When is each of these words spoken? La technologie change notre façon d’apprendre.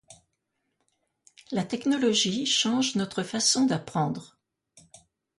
La 1.51 1.63
technologie 1.63 2.47
change 2.47 2.95
notre 2.95 3.21
façon 3.21 3.67
d’apprendre. 3.67 4.39